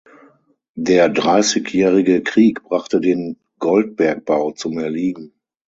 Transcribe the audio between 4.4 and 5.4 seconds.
zum Erliegen.